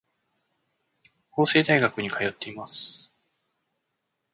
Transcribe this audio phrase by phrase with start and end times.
[1.29, 3.13] 法政大学に通っています。